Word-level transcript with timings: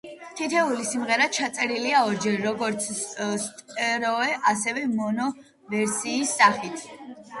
თითოეული 0.37 0.85
სიმღერა 0.91 1.25
ჩაწერილია 1.37 1.99
ორჯერ, 2.07 2.39
როგორც 2.47 2.87
სტერეო, 3.43 4.17
ასევე 4.53 4.87
მონო 4.95 5.29
ვერსიის 5.75 6.33
სახით. 6.41 6.87